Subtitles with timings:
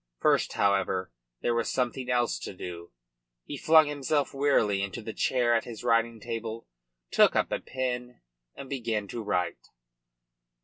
[0.19, 2.89] First, however, there was something else to do.
[3.45, 6.67] He flung himself wearily into the chair at his writing table,
[7.11, 8.21] took up a pen
[8.55, 9.67] and began to write.